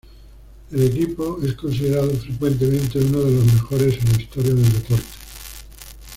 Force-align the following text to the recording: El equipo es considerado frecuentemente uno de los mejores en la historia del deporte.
El 0.71 0.81
equipo 0.81 1.37
es 1.43 1.53
considerado 1.53 2.09
frecuentemente 2.09 2.97
uno 2.97 3.19
de 3.19 3.33
los 3.35 3.45
mejores 3.45 3.99
en 4.03 4.11
la 4.15 4.21
historia 4.23 4.53
del 4.55 4.73
deporte. 4.73 5.05